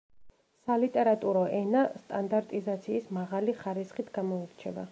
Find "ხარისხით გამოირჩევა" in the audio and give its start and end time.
3.61-4.89